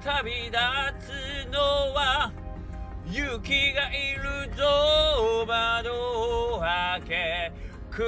[0.00, 0.56] 旅立
[1.00, 1.10] つ
[1.52, 1.58] の
[1.92, 2.32] は
[3.04, 5.90] 雪がいるぞ窓
[6.56, 7.52] を開け
[7.90, 8.06] 空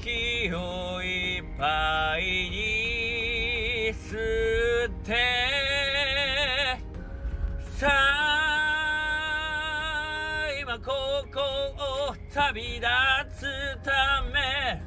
[0.00, 4.14] 気をいっぱいに吸
[4.86, 5.16] って
[7.78, 7.94] さあ
[10.60, 10.92] 今こ
[11.32, 11.40] こ
[12.10, 12.86] を旅立
[13.36, 13.46] つ
[13.82, 14.80] ため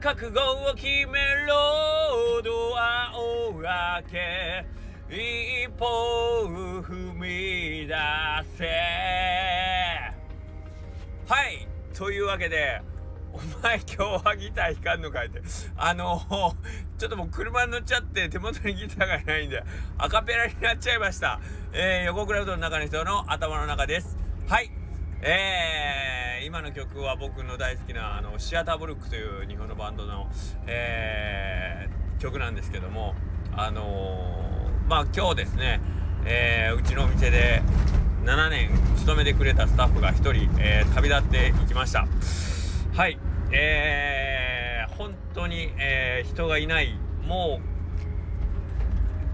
[0.00, 4.73] 覚悟を決めろドアを開け
[5.10, 6.46] 一歩
[6.82, 7.94] 踏み出
[8.56, 8.64] せ。
[11.28, 11.68] はい。
[11.92, 12.80] というわけで
[13.32, 15.42] お前今日はギター弾かんのかいって。
[15.76, 16.22] あの
[16.96, 19.62] ちょっともう車に乗っちゃって手元にギターがないんで
[19.98, 21.38] アカペラになっちゃいました。
[21.74, 24.16] えー、横クラウドの中の人の頭の中です。
[24.48, 24.70] はい。
[25.20, 30.30] えー、今の曲は僕の大好きなあのシアターブルックという日本のバンドの、
[30.66, 33.14] えー、曲なんですけども
[33.56, 34.53] あのー、
[34.88, 35.80] まあ今日ですね、
[36.26, 37.62] えー、うちのお店で
[38.24, 42.06] 7年勤めてくれたスタッフが1人、えー、旅立っていきました。
[42.94, 43.18] はい
[43.50, 47.60] えー、本当に、えー、人がいないも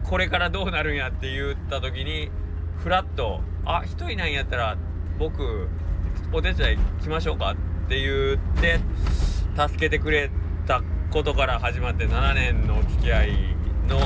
[0.04, 2.30] うこれからどうなるんやって言った時に
[2.78, 4.76] ふらっと「あ人いないんやったら
[5.18, 5.68] 僕
[6.32, 7.52] お手伝い来ましょうか」
[7.84, 8.80] って言って
[9.56, 10.30] 助けてくれ
[10.66, 13.32] たことから始まって7年のお付き合い
[13.88, 13.98] の、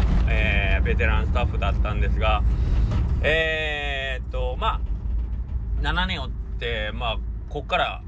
[0.94, 2.42] ベテランスタッフだったんですが
[3.22, 4.80] えー、っとま
[5.82, 8.02] あ7年をってまあこっから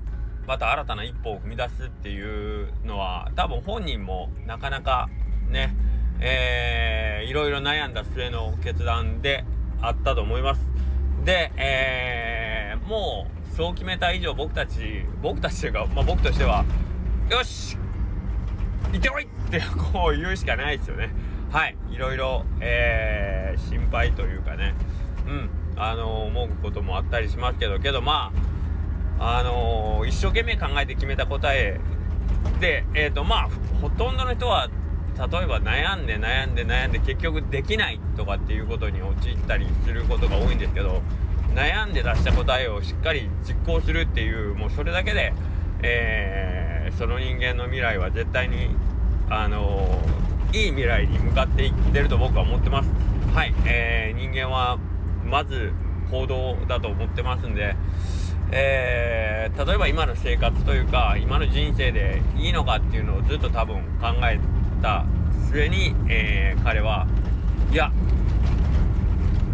[0.47, 5.09] また新たな一歩を踏み出すっていうのは多分本人もなかなか
[5.51, 5.75] ね
[6.21, 9.45] えー、いろいろ悩んだ末の決断で
[9.83, 10.63] あったと思います。
[11.27, 16.65] で、えー、もうそう決めた以上僕たち僕たちというか、まあ、僕としては
[17.29, 17.77] よし
[18.93, 19.61] 行ってこいって
[19.93, 21.11] こう言うしかないですよね。
[21.51, 21.77] はい。
[21.91, 24.75] いろいろ、えー、心配というかね。
[25.27, 25.51] うん。
[25.77, 28.33] あの思うこともあったりしますけどけどま
[29.19, 31.81] ああのー、一生懸命考えて決めた答え
[32.61, 33.49] で、えーとまあ、
[33.81, 34.69] ほとんどの人は
[35.19, 41.01] 例えば悩んで悩んで悩んで結局できないとかっていうことに陥ったりすることが多いんですけど
[41.55, 45.33] 悩んで出した答えをしっかり実行するっていうもうそれだけで、
[45.83, 48.69] えー、その人間の未来は絶対に、
[49.31, 52.89] あのー、いい未来に向かっていってると僕は思ってます。
[53.35, 54.79] はい、えー、人間は
[55.27, 55.73] まず
[56.11, 57.77] 行動だと思ってますんで、
[58.53, 64.41] えー、例えば今の生活というか今の人生でいいのかっていうのをずっと多分考え
[64.81, 65.05] た
[65.51, 67.07] 末に、えー、彼は
[67.71, 67.93] いや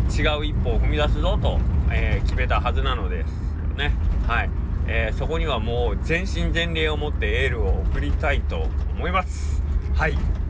[0.08, 1.58] 違う一歩を踏み出すぞと、
[1.90, 3.30] えー、決めたはずなのです
[3.70, 3.92] よね。
[4.28, 4.50] はい、
[4.86, 9.64] えー、そこにはもう全身全霊を持ってエールを送りたいと思います。
[9.96, 10.41] はい。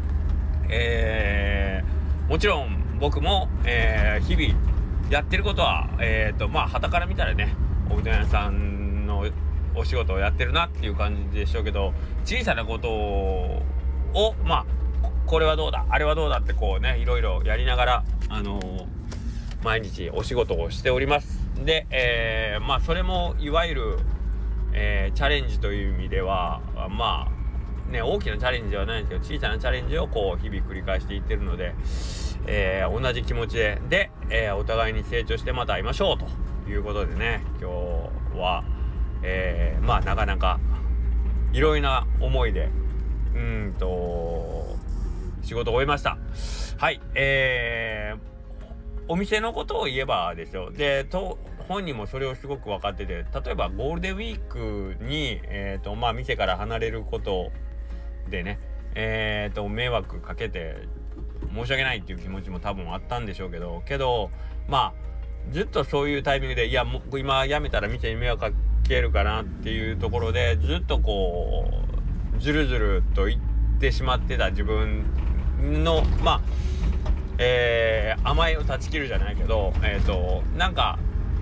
[0.72, 4.58] えー、もちろん僕も、えー、日々
[5.10, 7.54] やってることはえっ、とまあ旗から見たらね
[7.90, 9.24] おうどん屋さんの
[9.74, 11.92] お仕事をやってるなっていう感じでしょうけど
[12.24, 13.62] 小さなことを
[14.44, 14.66] まあ
[15.26, 18.86] これはどうだあれはどうだってこうねいろいろやりながらあのー、
[19.62, 21.42] 毎日お仕事をしております。
[21.64, 23.98] で、えー、まあそれもいわゆる、
[24.72, 27.41] えー、チャレンジという意味ではまあ
[27.92, 31.74] ね大きなチャレンジではないんですけど小さなチャレンジをこう日々繰り返していってるので、
[32.46, 37.70] えー、同じ気持ちでで、えー、お互いに成長してまた会いましょうということでね今
[38.34, 38.64] 日は、
[39.22, 40.58] えー、まあなかなか
[41.52, 42.70] いろいろな思いで
[43.34, 44.76] うんと
[45.42, 46.18] 仕事を終えました。
[46.78, 50.70] はいえー、お店のことを言えばですよ。
[50.70, 51.38] でと
[51.68, 57.52] 本人もそれをすごく分かってて例えばゴールデンウィークに、えーとまあ、店から離れること
[58.30, 58.58] でね
[58.94, 60.88] えーと迷惑かけて
[61.54, 64.30] 申し訳ないっていう気持ちも多分あったんでしょうけどけど
[64.68, 68.50] まあずっとそういうタイミングでいやもう今辞めたら店に迷惑か
[68.84, 71.64] けるかなっていうところでずっとこ
[72.36, 75.04] うずるずると言ってしまってた自分
[75.60, 76.40] のまあ
[77.38, 80.98] えー、甘えを断ち切るじゃないけどえっ、ー、となんか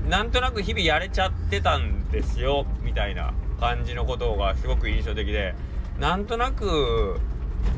[0.08, 5.54] なんとなく日々やれちゃってたんですよみたいな感じのことがすごく印象的で
[6.00, 7.20] なんとなく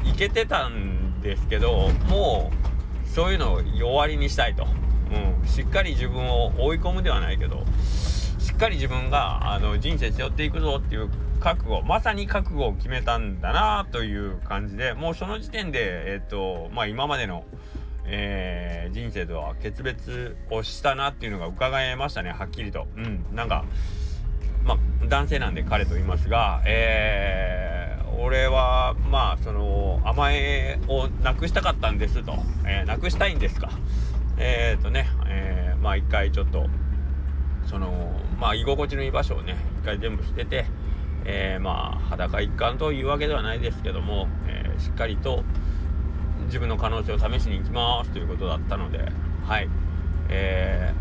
[0.05, 2.53] いけてたんですけども
[3.05, 4.67] うそういうのを弱りにしたいと。
[5.13, 7.67] うん、しっかり自分を追い込むではないけど
[8.39, 17.45] しっかり自分があの人生背負っていくぞっていう覚悟まさに覚悟を決めたんだなという感じでもうその時点でえっ、とまあ今までの、
[18.07, 22.87] えー、人生とは決別をしたなっていうのが伺えましたねはっきりと。
[22.97, 23.27] うん。
[23.35, 23.67] なんか
[24.65, 27.72] まあ男性なんで彼と言いますがえー、
[28.19, 32.35] 俺はまあその甘えをなくしたかったんですと、
[32.67, 33.71] えー、なくしたいんですか。
[34.39, 36.67] えっ、ー、とね、えー、まあ一回ちょっと
[37.67, 40.67] そのまあ居心地のいい場所をね一回全部捨てて、
[41.25, 45.45] え、まあ裸一貫というわけではないですけども、え、しっかりと
[46.47, 49.11] 自分の可能性を試しに行きますということだったので
[49.47, 49.69] はい。
[50.29, 50.95] え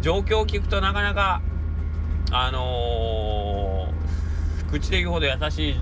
[0.00, 1.42] ー、状況を聞くとなかなか
[2.32, 3.92] あの、
[4.70, 5.80] 口で言うほど優しい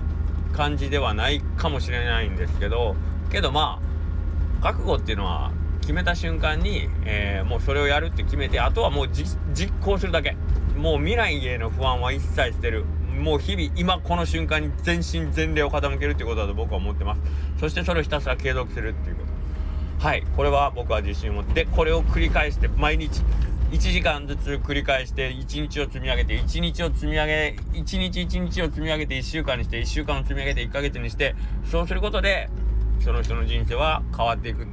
[0.53, 2.95] 感じではないかもしれないんですけど
[3.31, 5.51] けどまあ覚悟っていうのは
[5.81, 9.37] 決めた瞬間に、えー、もうそれをやるって決めてあとはもう実
[9.81, 10.35] 行するだけ。
[10.77, 12.85] もう未来への不安は一切捨てる。
[13.19, 17.21] もう日々今この瞬間に全身全霊を傾けるっていうことだと僕は思ってます。
[17.59, 19.23] そしてそれをひたすら継続するっていうこ
[19.99, 20.07] と。
[20.07, 20.23] はい。
[20.37, 23.23] これは僕は自信を持ってこれを繰り返して毎日
[23.71, 31.35] 1時間ずつ繰り返して1日を積み上げて1日を積み上げ1日1日を積み上げて1週間にして1週間を積み上げて1ヶ月にして
[31.69, 32.49] そうすることで
[33.03, 34.67] その人の人生は変わっていく。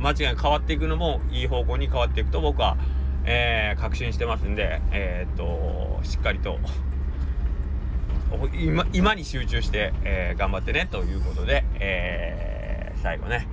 [0.00, 2.76] 間違い変わっていくのもいい方向に変わっていくと僕は、
[3.24, 6.58] えー、確信してますんでえー、っとしっかりと
[8.54, 13.46] 今今に集中して、えー、頑張ってねということで、え、最後ね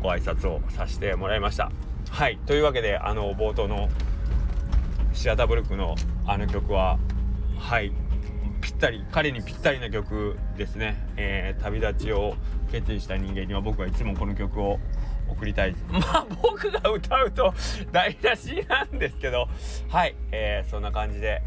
[0.00, 1.70] ご挨拶をさせてもらいました。
[2.10, 2.38] はい。
[2.46, 3.88] というわけであの冒頭の
[5.12, 5.94] シアターブルクの
[6.26, 6.98] あの曲は
[7.58, 7.92] はい。
[8.60, 12.34] ぴったり彼にぴったりな曲ですね、えー、旅立ちを
[12.70, 14.78] 決意した人間には僕はいつもこの曲を
[15.28, 15.74] 送りたい。
[15.88, 17.54] まあ僕が歌うと
[17.92, 19.48] 台無しなんですけど。
[19.88, 21.42] はい、えー、そんな感じで。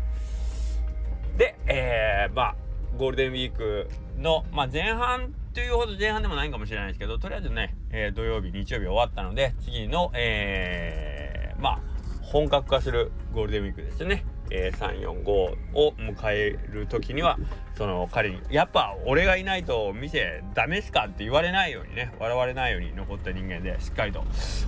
[1.38, 2.56] で、えー、まあ
[2.98, 11.80] ゴールデンウィークの、まあ、前半というほど前半でもないかもしれないですけどとりあえずね、えー、土曜日日曜日終わったので次の、えー、まあ
[12.22, 15.30] 本格化するゴールデンウィークですね、えー、345
[15.76, 17.38] を迎える時には
[17.78, 24.24] その彼にやっぱ俺がいないと店ダメっすかって言われないようにね笑われないように残った人間でしっかりと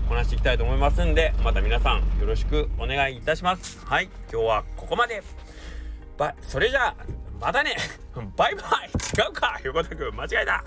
[0.07, 3.83] こなしていきたいと思いますんでまた皆さんよろしくお願いいたします。
[3.85, 5.23] はい今日はここまで。
[6.17, 6.95] ばそれじゃあ
[7.39, 7.75] またね。
[8.37, 8.89] バイバイ。
[9.17, 9.59] 違うか。
[9.63, 10.63] 横田君間違えた。